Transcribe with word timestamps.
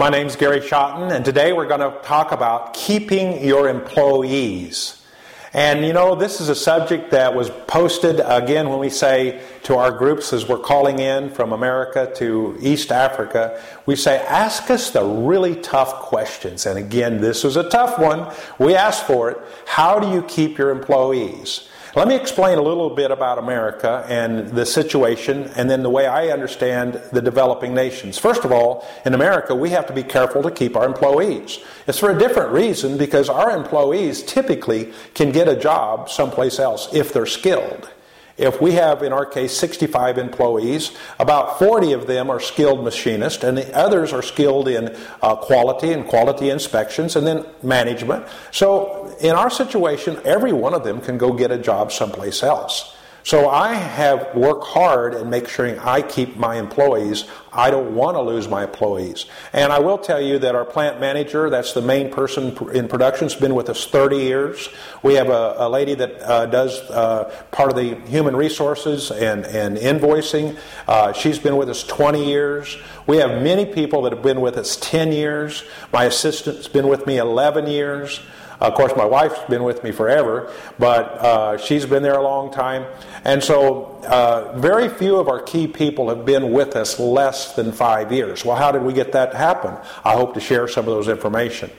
my 0.00 0.08
name's 0.08 0.34
Gary 0.34 0.60
Schotten, 0.60 1.12
and 1.12 1.26
today 1.26 1.52
we're 1.52 1.68
going 1.68 1.80
to 1.80 1.94
talk 2.02 2.32
about 2.32 2.72
keeping 2.72 3.44
your 3.44 3.68
employees. 3.68 5.04
And 5.52 5.84
you 5.84 5.92
know, 5.92 6.14
this 6.14 6.40
is 6.40 6.48
a 6.48 6.54
subject 6.54 7.10
that 7.10 7.34
was 7.34 7.50
posted 7.66 8.18
again 8.24 8.70
when 8.70 8.78
we 8.78 8.88
say 8.88 9.42
to 9.64 9.76
our 9.76 9.90
groups 9.90 10.32
as 10.32 10.48
we're 10.48 10.56
calling 10.56 11.00
in 11.00 11.28
from 11.28 11.52
America 11.52 12.10
to 12.16 12.56
East 12.62 12.90
Africa, 12.90 13.62
we 13.84 13.94
say, 13.94 14.24
ask 14.26 14.70
us 14.70 14.88
the 14.88 15.04
really 15.04 15.54
tough 15.56 15.92
questions. 15.96 16.64
And 16.64 16.78
again, 16.78 17.20
this 17.20 17.44
was 17.44 17.56
a 17.56 17.68
tough 17.68 17.98
one. 17.98 18.34
We 18.58 18.74
asked 18.74 19.06
for 19.06 19.30
it. 19.30 19.36
How 19.66 20.00
do 20.00 20.08
you 20.12 20.22
keep 20.22 20.56
your 20.56 20.70
employees? 20.70 21.68
Let 21.96 22.06
me 22.06 22.14
explain 22.14 22.56
a 22.58 22.62
little 22.62 22.90
bit 22.90 23.10
about 23.10 23.38
America 23.38 24.06
and 24.08 24.48
the 24.50 24.64
situation, 24.64 25.50
and 25.56 25.68
then 25.68 25.82
the 25.82 25.90
way 25.90 26.06
I 26.06 26.28
understand 26.28 27.02
the 27.12 27.20
developing 27.20 27.74
nations. 27.74 28.16
First 28.16 28.44
of 28.44 28.52
all, 28.52 28.86
in 29.04 29.12
America, 29.12 29.56
we 29.56 29.70
have 29.70 29.86
to 29.88 29.92
be 29.92 30.04
careful 30.04 30.40
to 30.44 30.52
keep 30.52 30.76
our 30.76 30.86
employees. 30.86 31.58
It's 31.88 31.98
for 31.98 32.12
a 32.12 32.18
different 32.18 32.52
reason 32.52 32.96
because 32.96 33.28
our 33.28 33.50
employees 33.56 34.22
typically 34.22 34.92
can 35.14 35.32
get 35.32 35.48
a 35.48 35.56
job 35.56 36.08
someplace 36.08 36.60
else 36.60 36.88
if 36.94 37.12
they're 37.12 37.26
skilled. 37.26 37.90
If 38.36 38.60
we 38.60 38.72
have, 38.72 39.02
in 39.02 39.12
our 39.12 39.26
case, 39.26 39.56
65 39.56 40.18
employees, 40.18 40.92
about 41.18 41.58
40 41.58 41.92
of 41.92 42.06
them 42.06 42.30
are 42.30 42.40
skilled 42.40 42.84
machinists, 42.84 43.44
and 43.44 43.56
the 43.56 43.74
others 43.76 44.12
are 44.12 44.22
skilled 44.22 44.68
in 44.68 44.96
uh, 45.22 45.36
quality 45.36 45.92
and 45.92 46.06
quality 46.06 46.50
inspections 46.50 47.16
and 47.16 47.26
then 47.26 47.44
management. 47.62 48.26
So, 48.50 49.14
in 49.20 49.36
our 49.36 49.50
situation, 49.50 50.18
every 50.24 50.52
one 50.52 50.74
of 50.74 50.84
them 50.84 51.00
can 51.00 51.18
go 51.18 51.32
get 51.32 51.50
a 51.50 51.58
job 51.58 51.92
someplace 51.92 52.42
else. 52.42 52.96
So 53.22 53.48
I 53.48 53.74
have 53.74 54.34
worked 54.34 54.64
hard 54.64 55.14
and 55.14 55.30
make 55.30 55.48
sure 55.48 55.78
I 55.86 56.02
keep 56.02 56.36
my 56.36 56.56
employees. 56.56 57.24
I 57.52 57.70
don't 57.70 57.94
want 57.94 58.16
to 58.16 58.22
lose 58.22 58.48
my 58.48 58.64
employees. 58.64 59.26
And 59.52 59.72
I 59.72 59.78
will 59.80 59.98
tell 59.98 60.20
you 60.20 60.38
that 60.38 60.54
our 60.54 60.64
plant 60.64 61.00
manager, 61.00 61.50
that's 61.50 61.72
the 61.72 61.82
main 61.82 62.10
person 62.10 62.56
in 62.72 62.88
production, 62.88 63.26
has 63.26 63.34
been 63.34 63.54
with 63.54 63.68
us 63.68 63.86
30 63.86 64.16
years. 64.16 64.68
We 65.02 65.14
have 65.14 65.28
a, 65.28 65.56
a 65.58 65.68
lady 65.68 65.94
that 65.96 66.22
uh, 66.22 66.46
does 66.46 66.78
uh, 66.90 67.24
part 67.50 67.70
of 67.70 67.76
the 67.76 67.96
human 68.08 68.36
resources 68.36 69.10
and, 69.10 69.44
and 69.46 69.76
invoicing. 69.76 70.56
Uh, 70.86 71.12
she's 71.12 71.38
been 71.38 71.56
with 71.56 71.68
us 71.68 71.84
20 71.84 72.24
years. 72.24 72.78
We 73.06 73.18
have 73.18 73.42
many 73.42 73.66
people 73.66 74.02
that 74.02 74.12
have 74.12 74.22
been 74.22 74.40
with 74.40 74.56
us 74.56 74.76
10 74.80 75.12
years. 75.12 75.64
My 75.92 76.04
assistant's 76.04 76.68
been 76.68 76.88
with 76.88 77.06
me 77.06 77.18
11 77.18 77.66
years. 77.66 78.20
Of 78.60 78.74
course, 78.74 78.92
my 78.94 79.06
wife's 79.06 79.40
been 79.48 79.64
with 79.64 79.82
me 79.82 79.90
forever, 79.90 80.52
but 80.78 81.04
uh, 81.18 81.56
she's 81.56 81.86
been 81.86 82.02
there 82.02 82.18
a 82.18 82.22
long 82.22 82.52
time. 82.52 82.84
And 83.24 83.42
so, 83.42 83.98
uh, 84.06 84.58
very 84.58 84.88
few 84.88 85.16
of 85.16 85.28
our 85.28 85.40
key 85.40 85.66
people 85.66 86.10
have 86.10 86.26
been 86.26 86.52
with 86.52 86.76
us 86.76 86.98
less 86.98 87.54
than 87.54 87.72
five 87.72 88.12
years. 88.12 88.44
Well, 88.44 88.56
how 88.56 88.70
did 88.70 88.82
we 88.82 88.92
get 88.92 89.12
that 89.12 89.32
to 89.32 89.38
happen? 89.38 89.76
I 90.04 90.12
hope 90.12 90.34
to 90.34 90.40
share 90.40 90.68
some 90.68 90.86
of 90.86 90.94
those 90.94 91.08
information. 91.08 91.70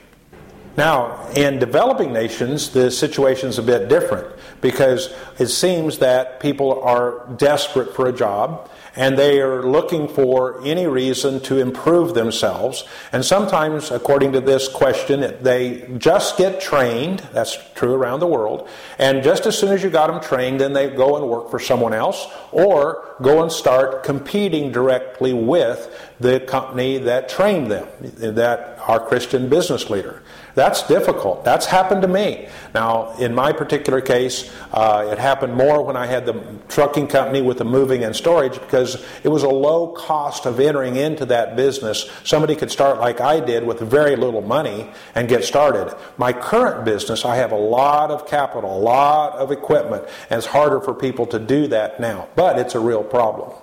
Now, 0.77 1.27
in 1.35 1.59
developing 1.59 2.13
nations, 2.13 2.69
the 2.69 2.89
situation 2.89 3.49
is 3.49 3.59
a 3.59 3.63
bit 3.63 3.89
different 3.89 4.27
because 4.61 5.13
it 5.37 5.47
seems 5.47 5.99
that 5.99 6.39
people 6.39 6.81
are 6.81 7.27
desperate 7.35 7.93
for 7.93 8.07
a 8.07 8.13
job 8.13 8.69
and 8.95 9.17
they 9.17 9.39
are 9.39 9.63
looking 9.63 10.07
for 10.07 10.61
any 10.65 10.87
reason 10.87 11.39
to 11.41 11.59
improve 11.59 12.13
themselves. 12.13 12.83
And 13.11 13.23
sometimes, 13.23 13.91
according 13.91 14.33
to 14.33 14.41
this 14.41 14.67
question, 14.67 15.21
they 15.41 15.87
just 15.97 16.37
get 16.37 16.59
trained. 16.59 17.19
That's 17.31 17.57
true 17.73 17.93
around 17.93 18.19
the 18.19 18.27
world. 18.27 18.67
And 18.99 19.23
just 19.23 19.45
as 19.45 19.57
soon 19.57 19.71
as 19.71 19.83
you 19.83 19.89
got 19.89 20.07
them 20.07 20.21
trained, 20.21 20.59
then 20.59 20.73
they 20.73 20.89
go 20.89 21.15
and 21.15 21.27
work 21.27 21.49
for 21.49 21.59
someone 21.59 21.93
else 21.93 22.27
or 22.51 23.15
go 23.21 23.41
and 23.41 23.51
start 23.51 24.03
competing 24.03 24.71
directly 24.71 25.33
with 25.33 26.10
the 26.21 26.39
company 26.41 26.99
that 26.99 27.29
trained 27.29 27.71
them, 27.71 27.87
that 28.35 28.79
our 28.87 28.99
Christian 28.99 29.49
business 29.49 29.89
leader. 29.89 30.21
That's 30.53 30.85
difficult. 30.85 31.45
That's 31.45 31.65
happened 31.65 32.01
to 32.01 32.07
me. 32.07 32.49
Now, 32.73 33.13
in 33.17 33.33
my 33.33 33.53
particular 33.53 34.01
case, 34.01 34.51
uh, 34.71 35.07
it 35.11 35.17
happened 35.17 35.55
more 35.55 35.83
when 35.83 35.95
I 35.95 36.07
had 36.07 36.25
the 36.25 36.33
trucking 36.67 37.07
company 37.07 37.41
with 37.41 37.57
the 37.57 37.65
moving 37.65 38.03
and 38.03 38.15
storage 38.15 38.59
because 38.59 39.03
it 39.23 39.29
was 39.29 39.43
a 39.43 39.49
low 39.49 39.93
cost 39.93 40.45
of 40.45 40.59
entering 40.59 40.97
into 40.97 41.25
that 41.27 41.55
business. 41.55 42.09
Somebody 42.23 42.55
could 42.55 42.71
start 42.71 42.99
like 42.99 43.21
I 43.21 43.39
did 43.39 43.65
with 43.65 43.79
very 43.79 44.15
little 44.15 44.41
money 44.41 44.91
and 45.15 45.29
get 45.29 45.45
started. 45.45 45.95
My 46.17 46.33
current 46.33 46.83
business, 46.83 47.23
I 47.23 47.37
have 47.37 47.51
a 47.53 47.57
lot 47.57 48.11
of 48.11 48.27
capital, 48.27 48.77
a 48.77 48.81
lot 48.81 49.33
of 49.33 49.51
equipment, 49.51 50.05
and 50.29 50.37
it's 50.37 50.47
harder 50.47 50.81
for 50.81 50.93
people 50.93 51.25
to 51.27 51.39
do 51.39 51.67
that 51.67 51.99
now. 51.99 52.27
But 52.35 52.59
it's 52.59 52.75
a 52.75 52.79
real 52.79 53.03
problem. 53.03 53.53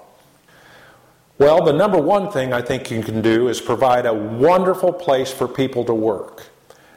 Well, 1.38 1.62
the 1.62 1.72
number 1.72 1.99
one 1.99 2.32
thing 2.32 2.53
I 2.53 2.62
think 2.62 2.91
you 2.91 3.00
can 3.00 3.22
do 3.22 3.47
is 3.47 3.60
provide 3.60 4.06
a 4.06 4.12
wonderful 4.12 4.93
place 4.93 5.32
for 5.32 5.47
people 5.47 5.84
to 5.84 5.94
work. 5.94 6.49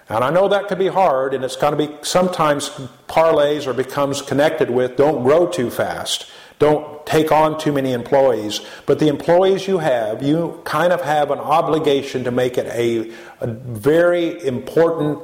And 0.10 0.24
I 0.24 0.32
know 0.32 0.48
that 0.48 0.68
can 0.68 0.80
be 0.80 0.88
hard, 0.88 1.36
and 1.36 1.44
it's 1.44 1.56
going 1.56 1.78
to 1.78 1.88
be 1.88 1.96
sometimes 2.02 2.70
parlays 3.08 3.68
or 3.68 3.74
becomes 3.74 4.24
connected 4.24 4.72
with 4.72 4.98
don't 4.98 5.22
grow 5.22 5.46
too 5.46 5.70
fast, 5.70 6.26
don't 6.58 7.06
take 7.06 7.32
on 7.32 7.60
too 7.60 7.72
many 7.72 7.94
employees. 7.94 8.62
But 8.88 8.98
the 8.98 9.10
employees 9.10 9.68
you 9.68 9.78
have, 9.78 10.24
you 10.24 10.60
kind 10.64 10.92
of 10.92 11.02
have 11.02 11.30
an 11.30 11.40
obligation 11.40 12.24
to 12.24 12.32
make 12.32 12.58
it 12.58 12.66
a, 12.66 13.12
a 13.42 13.48
very 13.48 14.44
important 14.44 15.20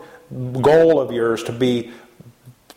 goal 0.61 1.01
of 1.01 1.11
yours 1.11 1.43
to 1.45 1.51
be 1.51 1.91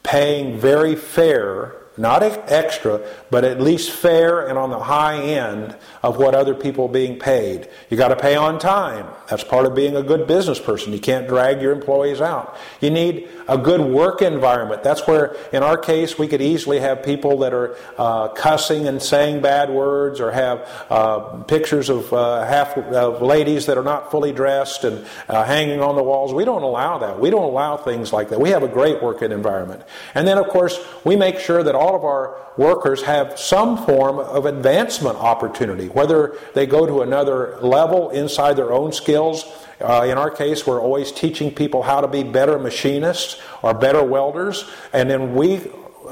paying 0.03 0.59
very 0.59 0.97
fair 0.97 1.80
not 2.01 2.23
extra, 2.23 3.01
but 3.31 3.45
at 3.45 3.61
least 3.61 3.91
fair 3.91 4.49
and 4.49 4.59
on 4.59 4.71
the 4.71 4.79
high 4.81 5.21
end 5.21 5.77
of 6.03 6.17
what 6.17 6.35
other 6.35 6.55
people 6.55 6.87
are 6.87 6.93
being 6.93 7.19
paid. 7.19 7.69
You 7.91 7.97
got 7.97 8.09
to 8.09 8.17
pay 8.17 8.37
on 8.37 8.59
time. 8.59 9.07
That's 9.29 9.45
part 9.45 9.67
of 9.67 9.75
being 9.75 9.97
a 9.97 10.03
good 10.03 10.27
business 10.27 10.59
person. 10.59 10.93
You 10.93 10.99
can't 10.99 11.29
drag 11.29 11.61
your 11.61 11.73
employees 11.73 12.21
out. 12.21 12.57
You 12.81 12.91
need 12.91 13.29
a 13.49 13.59
good 13.59 13.81
work 13.81 14.23
environment. 14.23 14.83
That's 14.83 15.07
where, 15.07 15.37
in 15.53 15.63
our 15.63 15.77
case, 15.77 16.19
we 16.19 16.27
could 16.27 16.41
easily 16.41 16.81
have 16.81 17.03
people 17.03 17.39
that 17.41 17.53
are 17.53 17.77
uh, 17.99 18.29
cussing 18.29 18.89
and 18.89 19.03
saying 19.03 19.43
bad 19.43 19.71
words, 19.71 20.21
or 20.21 20.31
have 20.31 20.69
uh, 20.89 21.43
pictures 21.45 21.89
of 21.91 22.13
uh, 22.13 22.45
half 22.45 22.77
of 22.77 23.23
ladies 23.23 23.67
that 23.67 23.77
are 23.77 23.85
not 23.85 24.11
fully 24.11 24.33
dressed 24.33 24.85
and 24.85 25.05
uh, 25.29 25.45
hanging 25.45 25.81
on 25.81 25.97
the 25.97 26.03
walls. 26.03 26.33
We 26.33 26.45
don't 26.45 26.63
allow 26.63 26.99
that. 26.99 27.21
We 27.21 27.31
don't 27.31 27.45
allow 27.45 27.77
things 27.77 28.13
like 28.13 28.31
that. 28.31 28.41
We 28.41 28.51
have 28.51 28.63
a 28.63 28.69
great 28.69 29.03
working 29.03 29.33
environment, 29.33 29.83
and 30.15 30.27
then 30.27 30.39
of 30.39 30.49
course 30.49 30.79
we 31.05 31.17
make 31.17 31.39
sure 31.39 31.63
that 31.63 31.75
all 31.75 31.90
all 31.91 31.97
of 31.97 32.05
our 32.05 32.37
workers 32.57 33.03
have 33.03 33.37
some 33.37 33.77
form 33.85 34.21
of 34.21 34.47
advancement 34.47 35.17
opportunity, 35.17 35.89
whether 35.89 36.39
they 36.55 36.65
go 36.65 36.87
to 36.87 37.03
another 37.03 37.59
level 37.63 38.11
inside 38.11 38.55
their 38.55 38.73
own 38.73 38.93
skills. 38.93 39.45
Uh, 39.81 40.07
in 40.09 40.17
our 40.17 40.31
case, 40.31 40.67
we're 40.67 40.81
always 40.81 41.11
teaching 41.11 41.53
people 41.53 41.83
how 41.83 42.01
to 42.01 42.07
be 42.07 42.23
better 42.23 42.61
machinists 42.61 43.43
or 43.63 43.75
better 43.75 44.05
welders, 44.05 44.71
and 44.93 45.11
then 45.11 45.35
we 45.35 45.61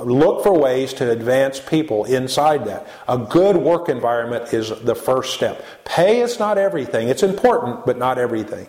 look 0.00 0.42
for 0.42 0.52
ways 0.52 0.92
to 0.94 1.08
advance 1.10 1.60
people 1.60 2.04
inside 2.06 2.66
that. 2.66 2.88
A 3.06 3.16
good 3.16 3.56
work 3.56 3.88
environment 3.88 4.52
is 4.52 4.70
the 4.82 4.96
first 4.96 5.34
step. 5.34 5.64
Pay 5.84 6.22
is 6.22 6.40
not 6.40 6.58
everything, 6.58 7.08
it's 7.08 7.22
important, 7.22 7.86
but 7.86 7.96
not 7.96 8.18
everything. 8.18 8.66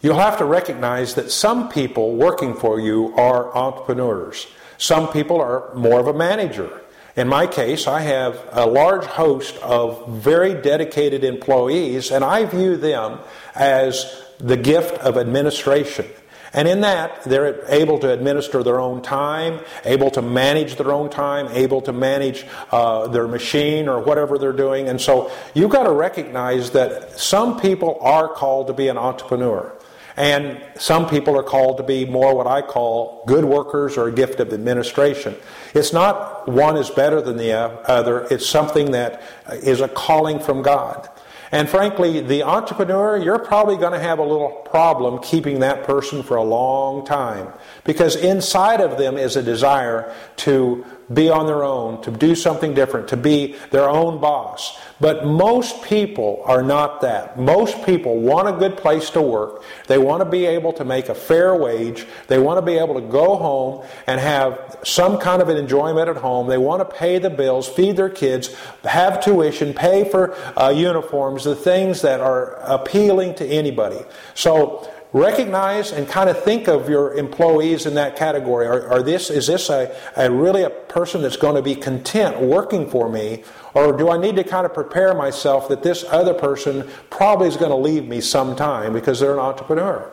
You'll 0.00 0.18
have 0.18 0.38
to 0.38 0.46
recognize 0.46 1.14
that 1.16 1.30
some 1.30 1.68
people 1.68 2.16
working 2.16 2.54
for 2.54 2.80
you 2.80 3.14
are 3.16 3.54
entrepreneurs. 3.54 4.46
Some 4.78 5.08
people 5.08 5.40
are 5.40 5.74
more 5.74 6.00
of 6.00 6.06
a 6.06 6.14
manager. 6.14 6.82
In 7.16 7.28
my 7.28 7.46
case, 7.46 7.86
I 7.86 8.00
have 8.00 8.38
a 8.52 8.66
large 8.66 9.04
host 9.04 9.56
of 9.62 10.06
very 10.08 10.54
dedicated 10.60 11.24
employees, 11.24 12.10
and 12.10 12.22
I 12.22 12.44
view 12.44 12.76
them 12.76 13.20
as 13.54 14.22
the 14.38 14.56
gift 14.56 14.98
of 14.98 15.16
administration. 15.16 16.06
And 16.52 16.66
in 16.66 16.80
that, 16.80 17.22
they're 17.24 17.64
able 17.68 17.98
to 17.98 18.10
administer 18.10 18.62
their 18.62 18.80
own 18.80 19.02
time, 19.02 19.60
able 19.84 20.10
to 20.12 20.22
manage 20.22 20.76
their 20.76 20.90
own 20.90 21.10
time, 21.10 21.48
able 21.52 21.82
to 21.82 21.92
manage 21.92 22.46
uh, 22.70 23.08
their 23.08 23.28
machine 23.28 23.88
or 23.88 24.00
whatever 24.00 24.38
they're 24.38 24.52
doing. 24.52 24.88
And 24.88 24.98
so 25.00 25.30
you've 25.54 25.70
got 25.70 25.82
to 25.82 25.92
recognize 25.92 26.70
that 26.70 27.18
some 27.20 27.60
people 27.60 27.98
are 28.00 28.28
called 28.28 28.68
to 28.68 28.72
be 28.72 28.88
an 28.88 28.96
entrepreneur. 28.96 29.75
And 30.16 30.62
some 30.76 31.08
people 31.08 31.38
are 31.38 31.42
called 31.42 31.76
to 31.76 31.82
be 31.82 32.06
more 32.06 32.34
what 32.34 32.46
I 32.46 32.62
call 32.62 33.22
good 33.26 33.44
workers 33.44 33.98
or 33.98 34.08
a 34.08 34.12
gift 34.12 34.40
of 34.40 34.52
administration. 34.52 35.36
It's 35.74 35.92
not 35.92 36.48
one 36.48 36.76
is 36.78 36.88
better 36.88 37.20
than 37.20 37.36
the 37.36 37.52
other, 37.52 38.26
it's 38.30 38.46
something 38.46 38.92
that 38.92 39.22
is 39.50 39.80
a 39.80 39.88
calling 39.88 40.40
from 40.40 40.62
God. 40.62 41.08
And 41.52 41.68
frankly, 41.68 42.20
the 42.20 42.42
entrepreneur, 42.42 43.16
you're 43.16 43.38
probably 43.38 43.76
going 43.76 43.92
to 43.92 44.00
have 44.00 44.18
a 44.18 44.22
little 44.22 44.50
problem 44.64 45.20
keeping 45.22 45.60
that 45.60 45.84
person 45.84 46.22
for 46.22 46.36
a 46.36 46.42
long 46.42 47.06
time 47.06 47.52
because 47.84 48.16
inside 48.16 48.80
of 48.80 48.98
them 48.98 49.16
is 49.16 49.36
a 49.36 49.42
desire 49.42 50.12
to 50.36 50.84
be 51.12 51.30
on 51.30 51.46
their 51.46 51.62
own, 51.62 52.02
to 52.02 52.10
do 52.10 52.34
something 52.34 52.74
different, 52.74 53.08
to 53.08 53.16
be 53.16 53.54
their 53.70 53.88
own 53.88 54.20
boss. 54.20 54.78
But 54.98 55.26
most 55.26 55.82
people 55.82 56.42
are 56.44 56.62
not 56.62 57.02
that. 57.02 57.38
Most 57.38 57.84
people 57.84 58.18
want 58.18 58.48
a 58.48 58.52
good 58.52 58.76
place 58.76 59.10
to 59.10 59.20
work. 59.20 59.62
They 59.86 59.98
want 59.98 60.22
to 60.22 60.24
be 60.24 60.46
able 60.46 60.72
to 60.74 60.84
make 60.84 61.08
a 61.08 61.14
fair 61.14 61.54
wage. 61.54 62.06
They 62.28 62.38
want 62.38 62.58
to 62.58 62.62
be 62.62 62.78
able 62.78 62.94
to 62.94 63.06
go 63.06 63.36
home 63.36 63.86
and 64.06 64.18
have 64.18 64.78
some 64.84 65.18
kind 65.18 65.42
of 65.42 65.48
an 65.48 65.58
enjoyment 65.58 66.08
at 66.08 66.16
home. 66.16 66.48
They 66.48 66.58
want 66.58 66.80
to 66.80 66.96
pay 66.96 67.18
the 67.18 67.30
bills, 67.30 67.68
feed 67.68 67.96
their 67.96 68.08
kids, 68.08 68.54
have 68.84 69.22
tuition, 69.22 69.74
pay 69.74 70.08
for 70.08 70.34
uh, 70.58 70.70
uniforms, 70.70 71.44
the 71.44 71.54
things 71.54 72.02
that 72.02 72.20
are 72.20 72.54
appealing 72.62 73.34
to 73.36 73.46
anybody. 73.46 74.00
So 74.34 74.90
recognize 75.16 75.92
and 75.92 76.06
kind 76.06 76.28
of 76.28 76.42
think 76.44 76.68
of 76.68 76.88
your 76.88 77.14
employees 77.14 77.86
in 77.86 77.94
that 77.94 78.16
category. 78.16 78.66
Are, 78.66 78.86
are 78.88 79.02
this 79.02 79.30
is 79.30 79.46
this 79.46 79.70
a, 79.70 79.96
a 80.16 80.30
really 80.30 80.62
a 80.62 80.70
person 80.70 81.22
that's 81.22 81.36
going 81.36 81.56
to 81.56 81.62
be 81.62 81.74
content 81.74 82.40
working 82.40 82.88
for 82.88 83.08
me, 83.08 83.42
or 83.72 83.96
do 83.96 84.10
I 84.10 84.18
need 84.18 84.36
to 84.36 84.44
kind 84.44 84.66
of 84.66 84.74
prepare 84.74 85.14
myself 85.14 85.68
that 85.68 85.82
this 85.82 86.04
other 86.04 86.34
person 86.34 86.88
probably 87.08 87.48
is 87.48 87.56
going 87.56 87.70
to 87.70 87.76
leave 87.76 88.06
me 88.06 88.20
sometime 88.20 88.92
because 88.92 89.18
they're 89.18 89.32
an 89.32 89.38
entrepreneur? 89.38 90.12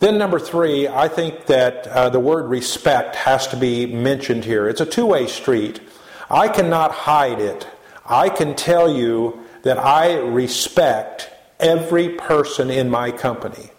Then, 0.00 0.16
number 0.16 0.38
three, 0.38 0.86
I 0.86 1.08
think 1.08 1.46
that 1.46 1.88
uh, 1.88 2.08
the 2.08 2.20
word 2.20 2.48
respect 2.48 3.16
has 3.16 3.48
to 3.48 3.56
be 3.56 3.84
mentioned 3.86 4.44
here. 4.44 4.68
It's 4.68 4.80
a 4.80 4.86
two 4.86 5.06
way 5.06 5.26
street. 5.26 5.80
I 6.30 6.48
cannot 6.48 6.92
hide 6.92 7.40
it. 7.40 7.66
I 8.06 8.28
can 8.28 8.54
tell 8.54 8.88
you 8.94 9.44
that 9.62 9.76
I 9.76 10.18
respect 10.18 11.30
every 11.58 12.10
person 12.10 12.70
in 12.70 12.88
my 12.88 13.10
company. 13.10 13.70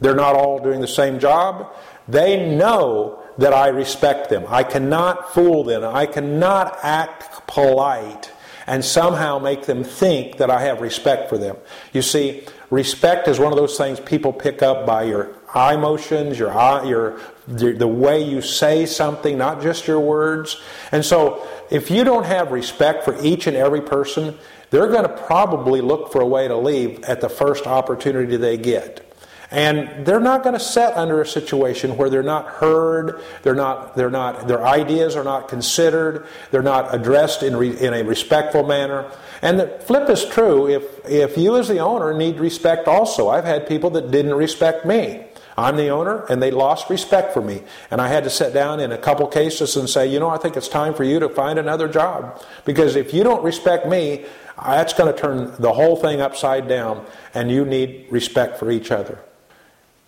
They're 0.00 0.14
not 0.14 0.34
all 0.34 0.58
doing 0.58 0.80
the 0.80 0.88
same 0.88 1.18
job. 1.18 1.74
They 2.08 2.54
know 2.54 3.22
that 3.38 3.52
I 3.52 3.68
respect 3.68 4.30
them. 4.30 4.44
I 4.48 4.62
cannot 4.62 5.34
fool 5.34 5.64
them. 5.64 5.84
I 5.84 6.06
cannot 6.06 6.78
act 6.82 7.46
polite 7.46 8.30
and 8.66 8.84
somehow 8.84 9.38
make 9.38 9.66
them 9.66 9.84
think 9.84 10.38
that 10.38 10.50
I 10.50 10.60
have 10.62 10.80
respect 10.80 11.28
for 11.28 11.38
them. 11.38 11.56
You 11.92 12.02
see, 12.02 12.44
respect 12.70 13.28
is 13.28 13.38
one 13.38 13.52
of 13.52 13.58
those 13.58 13.78
things 13.78 14.00
people 14.00 14.32
pick 14.32 14.62
up 14.62 14.84
by 14.84 15.04
your 15.04 15.34
eye 15.54 15.76
motions, 15.76 16.38
your 16.38 16.56
eye, 16.56 16.84
your 16.84 17.20
the 17.46 17.86
way 17.86 18.24
you 18.24 18.42
say 18.42 18.86
something, 18.86 19.38
not 19.38 19.62
just 19.62 19.86
your 19.86 20.00
words. 20.00 20.60
And 20.90 21.04
so, 21.04 21.46
if 21.70 21.90
you 21.90 22.02
don't 22.02 22.26
have 22.26 22.50
respect 22.50 23.04
for 23.04 23.16
each 23.24 23.46
and 23.46 23.56
every 23.56 23.80
person, 23.80 24.36
they're 24.70 24.88
going 24.88 25.04
to 25.04 25.16
probably 25.26 25.80
look 25.80 26.10
for 26.10 26.20
a 26.20 26.26
way 26.26 26.48
to 26.48 26.56
leave 26.56 27.04
at 27.04 27.20
the 27.20 27.28
first 27.28 27.68
opportunity 27.68 28.36
they 28.36 28.56
get. 28.56 29.05
And 29.50 30.04
they're 30.04 30.20
not 30.20 30.42
going 30.42 30.54
to 30.54 30.60
set 30.60 30.96
under 30.96 31.20
a 31.20 31.26
situation 31.26 31.96
where 31.96 32.10
they're 32.10 32.22
not 32.22 32.46
heard, 32.46 33.22
they're 33.42 33.54
not, 33.54 33.94
they're 33.94 34.10
not, 34.10 34.48
their 34.48 34.66
ideas 34.66 35.14
are 35.14 35.22
not 35.22 35.48
considered, 35.48 36.26
they're 36.50 36.62
not 36.62 36.92
addressed 36.92 37.42
in, 37.42 37.56
re, 37.56 37.78
in 37.78 37.94
a 37.94 38.02
respectful 38.02 38.64
manner. 38.64 39.10
And 39.42 39.60
the 39.60 39.68
flip 39.68 40.10
is 40.10 40.24
true 40.24 40.68
if, 40.68 40.82
if 41.08 41.38
you, 41.38 41.56
as 41.56 41.68
the 41.68 41.78
owner, 41.78 42.12
need 42.12 42.40
respect 42.40 42.88
also. 42.88 43.28
I've 43.28 43.44
had 43.44 43.68
people 43.68 43.90
that 43.90 44.10
didn't 44.10 44.34
respect 44.34 44.84
me. 44.84 45.26
I'm 45.58 45.76
the 45.76 45.88
owner, 45.88 46.24
and 46.26 46.42
they 46.42 46.50
lost 46.50 46.90
respect 46.90 47.32
for 47.32 47.40
me. 47.40 47.62
And 47.90 48.00
I 48.00 48.08
had 48.08 48.24
to 48.24 48.30
sit 48.30 48.52
down 48.52 48.78
in 48.78 48.92
a 48.92 48.98
couple 48.98 49.26
cases 49.26 49.76
and 49.76 49.88
say, 49.88 50.06
you 50.06 50.18
know, 50.20 50.28
I 50.28 50.36
think 50.36 50.56
it's 50.56 50.68
time 50.68 50.92
for 50.92 51.04
you 51.04 51.18
to 51.20 51.30
find 51.30 51.58
another 51.58 51.88
job. 51.88 52.42
Because 52.66 52.94
if 52.94 53.14
you 53.14 53.24
don't 53.24 53.42
respect 53.42 53.86
me, 53.86 54.26
that's 54.62 54.92
going 54.92 55.14
to 55.14 55.18
turn 55.18 55.54
the 55.58 55.72
whole 55.72 55.96
thing 55.96 56.20
upside 56.20 56.68
down, 56.68 57.06
and 57.32 57.50
you 57.50 57.64
need 57.64 58.06
respect 58.10 58.58
for 58.58 58.70
each 58.70 58.90
other. 58.90 59.18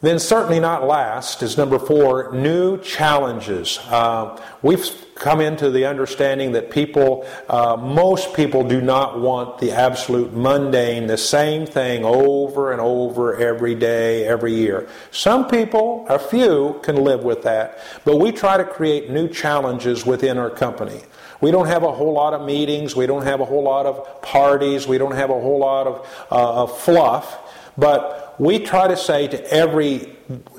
Then, 0.01 0.21
certainly 0.21 0.61
not 0.61 0.87
last, 0.87 1.43
is 1.43 1.57
number 1.57 1.77
four 1.77 2.33
new 2.33 2.81
challenges. 2.81 3.81
Uh, 3.89 4.41
we've 4.63 4.89
come 5.17 5.41
into 5.41 5.73
the 5.73 5.87
understanding 5.87 6.53
that 6.53 6.71
people, 6.71 7.27
uh, 7.49 7.77
most 7.77 8.33
people, 8.33 8.63
do 8.63 8.81
not 8.81 9.19
want 9.19 9.59
the 9.59 9.73
absolute 9.73 10.33
mundane, 10.33 11.09
the 11.09 11.19
same 11.19 11.67
thing 11.67 12.05
over 12.05 12.71
and 12.71 12.81
over 12.81 13.37
every 13.39 13.75
day, 13.75 14.25
every 14.25 14.55
year. 14.55 14.89
Some 15.11 15.49
people, 15.49 16.07
a 16.09 16.21
few, 16.21 16.79
can 16.85 17.03
live 17.03 17.25
with 17.25 17.43
that, 17.43 17.81
but 18.05 18.19
we 18.19 18.31
try 18.31 18.57
to 18.57 18.65
create 18.65 19.11
new 19.11 19.27
challenges 19.27 20.07
within 20.07 20.39
our 20.39 20.51
company. 20.51 21.03
We 21.41 21.51
don't 21.51 21.67
have 21.67 21.83
a 21.83 21.91
whole 21.91 22.13
lot 22.13 22.35
of 22.35 22.47
meetings, 22.47 22.95
we 22.95 23.07
don't 23.07 23.25
have 23.25 23.41
a 23.41 23.45
whole 23.45 23.65
lot 23.65 23.85
of 23.85 24.23
parties, 24.23 24.87
we 24.87 24.97
don't 24.97 25.17
have 25.17 25.31
a 25.31 25.41
whole 25.41 25.59
lot 25.59 25.89
of, 25.89 26.27
uh, 26.31 26.63
of 26.63 26.79
fluff, 26.79 27.37
but 27.77 28.28
we 28.39 28.59
try 28.59 28.89
to 28.89 28.97
say 28.97 29.29
to 29.29 29.53
every 29.53 30.17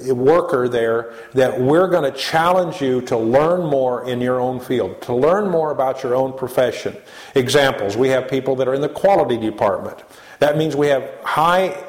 worker 0.07 0.67
there 0.67 1.13
that 1.33 1.59
we're 1.59 1.87
going 1.87 2.11
to 2.11 2.17
challenge 2.17 2.81
you 2.81 3.01
to 3.01 3.17
learn 3.17 3.65
more 3.65 4.07
in 4.07 4.19
your 4.19 4.39
own 4.39 4.59
field, 4.59 5.01
to 5.03 5.13
learn 5.13 5.49
more 5.49 5.71
about 5.71 6.03
your 6.03 6.15
own 6.15 6.37
profession. 6.37 6.95
Examples 7.35 7.95
we 7.95 8.09
have 8.09 8.29
people 8.29 8.55
that 8.55 8.67
are 8.67 8.73
in 8.73 8.81
the 8.81 8.89
quality 8.89 9.37
department. 9.37 9.97
That 10.39 10.57
means 10.57 10.75
we 10.75 10.87
have 10.87 11.09
high 11.23 11.85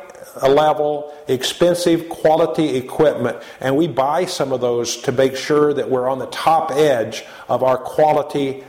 level, 0.48 1.14
expensive 1.28 2.08
quality 2.08 2.76
equipment, 2.76 3.42
and 3.60 3.76
we 3.76 3.88
buy 3.88 4.26
some 4.26 4.52
of 4.52 4.60
those 4.60 4.96
to 4.98 5.12
make 5.12 5.36
sure 5.36 5.74
that 5.74 5.88
we're 5.88 6.08
on 6.08 6.18
the 6.18 6.26
top 6.26 6.70
edge 6.70 7.24
of 7.48 7.62
our 7.62 7.76
quality 7.76 8.64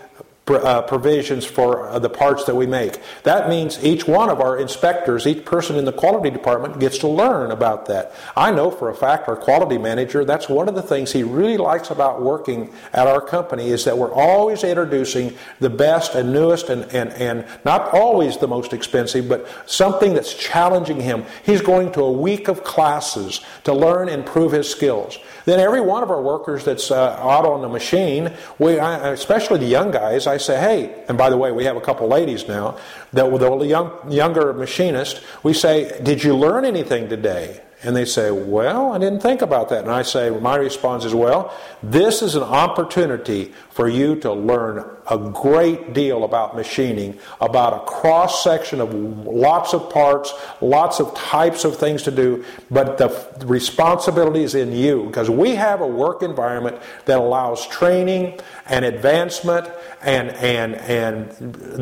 uh, 0.57 0.81
provisions 0.83 1.45
for 1.45 1.88
uh, 1.88 2.00
the 2.00 2.09
parts 2.09 2.45
that 2.45 2.56
we 2.56 2.65
make. 2.65 3.00
That 3.24 3.50
means 3.50 3.83
each 3.83 4.07
one 4.07 4.30
of 4.30 4.39
our 4.39 4.57
inspectors, 4.57 5.27
each 5.27 5.45
person 5.45 5.75
in 5.75 5.86
the 5.86 5.94
quality 5.94 6.30
department 6.30 6.80
gets 6.80 6.98
to 7.00 7.07
learn 7.07 7.51
about 7.51 7.86
that. 7.88 8.13
I 8.36 8.51
know 8.51 8.71
for 8.71 8.89
a 8.89 8.95
fact 8.95 9.27
our 9.27 9.36
quality 9.36 9.77
manager, 9.77 10.25
that's 10.25 10.50
one 10.50 10.68
of 10.68 10.75
the 10.75 10.81
things 10.81 11.12
he 11.12 11.24
really 11.24 11.57
likes 11.57 11.89
about 11.89 12.21
working 12.21 12.74
at 12.94 13.07
our 13.07 13.21
company 13.21 13.69
is 13.69 13.86
that 13.86 13.98
we're 13.98 14.13
always 14.13 14.63
introducing 14.63 15.36
the 15.59 15.69
best 15.69 16.15
and 16.15 16.33
newest 16.33 16.69
and, 16.69 16.83
and, 16.94 17.12
and 17.13 17.45
not 17.65 17.94
always 17.94 18.38
the 18.38 18.48
most 18.48 18.74
expensive, 18.74 19.27
but 19.27 19.48
something 19.65 20.13
that's 20.13 20.33
challenging 20.33 21.00
him. 21.00 21.25
He's 21.44 21.62
going 21.62 21.92
to 21.94 22.01
a 22.01 22.12
week 22.12 22.48
of 22.48 22.63
classes 22.63 23.42
to 23.63 23.74
learn 23.74 24.09
and 24.09 24.25
prove 24.25 24.51
his 24.51 24.69
skills. 24.69 25.18
Then 25.45 25.59
every 25.59 25.81
one 25.81 26.03
of 26.03 26.12
our 26.12 26.21
workers 26.21 26.65
that's 26.65 26.92
uh, 26.92 27.18
out 27.19 27.45
on 27.45 27.62
the 27.62 27.69
machine, 27.69 28.33
we, 28.59 28.77
especially 28.77 29.59
the 29.59 29.65
young 29.65 29.92
guys, 29.92 30.27
I 30.27 30.38
say, 30.42 30.60
hey, 30.60 31.04
and 31.08 31.18
by 31.18 31.30
the 31.30 31.38
way, 31.38 31.52
we 31.52 31.66
have 31.66 31.78
a 31.78 31.82
couple 31.82 32.08
ladies 32.08 32.48
now, 32.48 32.78
that 33.14 33.32
were 33.32 33.40
the 33.40 33.68
young, 33.68 34.12
younger 34.12 34.54
machinist, 34.54 35.22
we 35.44 35.54
say, 35.54 36.00
did 36.04 36.24
you 36.24 36.36
learn 36.36 36.66
anything 36.66 37.10
today? 37.10 37.62
And 37.83 37.95
they 37.95 38.06
say, 38.06 38.30
Well, 38.30 38.92
I 38.92 39.00
didn't 39.00 39.22
think 39.22 39.42
about 39.42 39.69
that. 39.69 39.83
And 39.83 39.92
I 39.92 40.04
say, 40.04 40.30
My 40.30 40.56
response 40.56 41.04
is, 41.04 41.16
Well, 41.16 41.54
this 41.81 42.22
is 42.22 42.36
an 42.36 42.44
opportunity 42.44 43.54
for 43.72 43.88
you 43.88 44.16
to 44.18 44.31
learn 44.31 44.86
a 45.10 45.18
great 45.18 45.94
deal 45.94 46.24
about 46.24 46.56
machining, 46.56 47.18
about 47.39 47.74
a 47.74 47.80
cross 47.80 48.44
section 48.44 48.80
of 48.80 48.94
lots 48.94 49.74
of 49.74 49.89
parts, 49.89 50.31
lots 50.62 51.00
of 51.00 51.13
types 51.16 51.66
of 51.66 51.75
things 51.78 52.04
to 52.04 52.12
do, 52.12 52.45
but 52.69 52.98
the 52.98 53.10
responsibility 53.45 54.44
is 54.44 54.54
in 54.54 54.72
you 54.72 55.06
because 55.06 55.30
we 55.30 55.56
have 55.56 55.81
a 55.81 55.88
work 55.88 56.22
environment 56.22 56.80
that 57.06 57.17
allows 57.17 57.67
training 57.67 58.39
and 58.67 58.86
advancement 58.86 59.67
and, 60.01 60.29
and, 60.32 60.75
and 60.75 61.32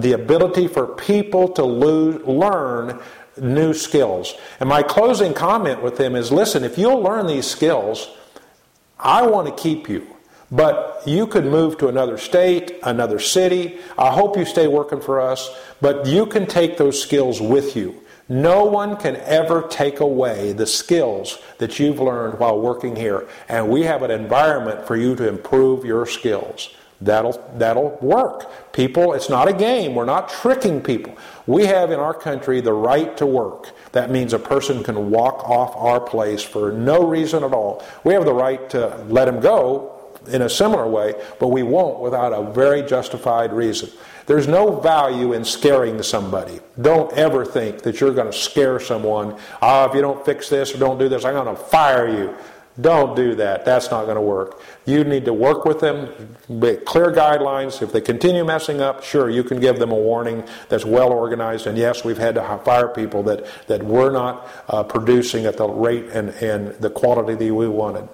the 0.01 0.13
ability 0.13 0.67
for 0.67 0.87
people 0.87 1.49
to 1.49 1.63
learn 1.63 2.99
new 3.41 3.73
skills. 3.73 4.33
And 4.59 4.69
my 4.69 4.83
closing 4.83 5.33
comment 5.33 5.81
with 5.81 5.97
them 5.97 6.15
is 6.15 6.31
listen, 6.31 6.63
if 6.63 6.77
you'll 6.77 7.01
learn 7.01 7.27
these 7.27 7.47
skills, 7.47 8.09
I 8.99 9.25
want 9.25 9.47
to 9.47 9.63
keep 9.63 9.89
you. 9.89 10.07
But 10.51 11.03
you 11.05 11.27
could 11.27 11.45
move 11.45 11.77
to 11.77 11.87
another 11.87 12.17
state, 12.17 12.79
another 12.83 13.19
city. 13.19 13.77
I 13.97 14.11
hope 14.11 14.35
you 14.35 14.45
stay 14.45 14.67
working 14.67 14.99
for 14.99 15.21
us, 15.21 15.49
but 15.79 16.07
you 16.07 16.25
can 16.25 16.47
take 16.47 16.77
those 16.77 17.01
skills 17.01 17.39
with 17.39 17.75
you. 17.75 18.01
No 18.27 18.63
one 18.65 18.95
can 18.95 19.15
ever 19.17 19.67
take 19.69 19.99
away 19.99 20.53
the 20.53 20.67
skills 20.67 21.39
that 21.57 21.79
you've 21.79 21.99
learned 21.99 22.39
while 22.39 22.59
working 22.59 22.95
here. 22.95 23.27
And 23.47 23.69
we 23.69 23.83
have 23.83 24.03
an 24.03 24.11
environment 24.11 24.85
for 24.85 24.95
you 24.95 25.15
to 25.15 25.27
improve 25.27 25.83
your 25.83 26.05
skills. 26.05 26.69
That'll, 27.01 27.41
that'll 27.55 27.97
work. 28.01 28.73
People, 28.73 29.13
it's 29.13 29.29
not 29.29 29.47
a 29.47 29.53
game. 29.53 29.95
We're 29.95 30.05
not 30.05 30.29
tricking 30.29 30.81
people. 30.81 31.17
We 31.47 31.65
have 31.65 31.91
in 31.91 31.99
our 31.99 32.13
country 32.13 32.59
the 32.59 32.73
right 32.73 33.15
to 33.17 33.25
work. 33.25 33.71
That 33.93 34.11
means 34.11 34.33
a 34.33 34.39
person 34.39 34.83
can 34.83 35.09
walk 35.09 35.49
off 35.49 35.75
our 35.77 36.01
place 36.01 36.43
for 36.43 36.71
no 36.71 37.07
reason 37.07 37.43
at 37.43 37.53
all. 37.53 37.85
We 38.03 38.13
have 38.13 38.25
the 38.25 38.33
right 38.33 38.69
to 38.71 38.97
let 39.07 39.27
him 39.27 39.39
go 39.39 39.95
in 40.27 40.41
a 40.41 40.49
similar 40.49 40.87
way, 40.87 41.15
but 41.39 41.47
we 41.47 41.63
won't 41.63 41.99
without 41.99 42.33
a 42.33 42.51
very 42.51 42.81
justified 42.81 43.53
reason. 43.53 43.89
There's 44.25 44.47
no 44.47 44.79
value 44.79 45.33
in 45.33 45.43
scaring 45.43 46.03
somebody. 46.03 46.59
Don't 46.79 47.11
ever 47.13 47.45
think 47.45 47.81
that 47.83 47.99
you're 47.99 48.13
going 48.13 48.31
to 48.31 48.37
scare 48.37 48.79
someone. 48.79 49.39
Ah, 49.61 49.85
oh, 49.85 49.89
if 49.89 49.95
you 49.95 50.01
don't 50.01 50.23
fix 50.23 50.49
this 50.49 50.75
or 50.75 50.77
don't 50.77 50.99
do 50.99 51.09
this, 51.09 51.25
I'm 51.25 51.33
going 51.33 51.55
to 51.55 51.61
fire 51.63 52.07
you. 52.07 52.35
Don't 52.79 53.15
do 53.15 53.35
that. 53.35 53.65
That's 53.65 53.89
not 53.89 54.05
going 54.05 54.15
to 54.15 54.21
work. 54.21 54.61
You 54.85 55.03
need 55.03 55.25
to 55.25 55.33
work 55.33 55.65
with 55.65 55.79
them, 55.79 56.35
make 56.47 56.85
clear 56.85 57.11
guidelines. 57.11 57.81
If 57.81 57.91
they 57.91 58.01
continue 58.01 58.45
messing 58.45 58.79
up, 58.79 59.03
sure, 59.03 59.29
you 59.29 59.43
can 59.43 59.59
give 59.59 59.79
them 59.79 59.91
a 59.91 59.95
warning 59.95 60.43
that's 60.69 60.85
well 60.85 61.11
organized. 61.11 61.67
And 61.67 61.77
yes, 61.77 62.05
we've 62.05 62.17
had 62.17 62.35
to 62.35 62.61
fire 62.63 62.87
people 62.87 63.23
that, 63.23 63.45
that 63.67 63.83
were 63.83 64.11
not 64.11 64.47
uh, 64.67 64.83
producing 64.83 65.45
at 65.45 65.57
the 65.57 65.67
rate 65.67 66.05
and, 66.11 66.29
and 66.41 66.69
the 66.75 66.89
quality 66.89 67.33
that 67.33 67.53
we 67.53 67.67
wanted. 67.67 68.07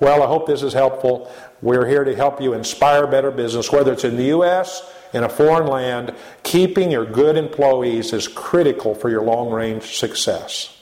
Well, 0.00 0.22
I 0.22 0.26
hope 0.26 0.46
this 0.46 0.62
is 0.62 0.72
helpful. 0.72 1.32
We're 1.62 1.86
here 1.86 2.04
to 2.04 2.16
help 2.16 2.40
you 2.40 2.54
inspire 2.54 3.06
better 3.06 3.30
business, 3.30 3.70
whether 3.70 3.92
it's 3.92 4.04
in 4.04 4.16
the 4.16 4.24
U.S., 4.24 4.82
in 5.12 5.24
a 5.24 5.28
foreign 5.28 5.66
land. 5.66 6.14
Keeping 6.42 6.90
your 6.90 7.04
good 7.04 7.36
employees 7.36 8.12
is 8.12 8.26
critical 8.26 8.94
for 8.94 9.10
your 9.10 9.22
long 9.22 9.50
range 9.50 9.96
success. 9.98 10.76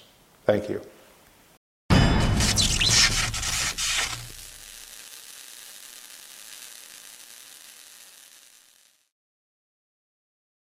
Thank 0.45 0.69
you. 0.69 0.81